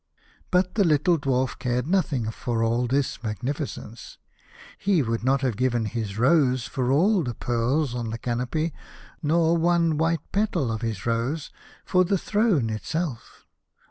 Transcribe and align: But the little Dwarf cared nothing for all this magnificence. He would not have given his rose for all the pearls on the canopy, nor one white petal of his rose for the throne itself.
But 0.49 0.73
the 0.73 0.83
little 0.83 1.19
Dwarf 1.19 1.59
cared 1.59 1.85
nothing 1.87 2.31
for 2.31 2.63
all 2.63 2.87
this 2.87 3.21
magnificence. 3.21 4.17
He 4.79 5.03
would 5.03 5.23
not 5.23 5.41
have 5.41 5.55
given 5.55 5.85
his 5.85 6.17
rose 6.17 6.65
for 6.65 6.91
all 6.91 7.21
the 7.21 7.35
pearls 7.35 7.93
on 7.93 8.09
the 8.09 8.17
canopy, 8.17 8.73
nor 9.21 9.55
one 9.55 9.99
white 9.99 10.31
petal 10.31 10.71
of 10.71 10.81
his 10.81 11.05
rose 11.05 11.51
for 11.85 12.03
the 12.03 12.17
throne 12.17 12.71
itself. 12.71 13.45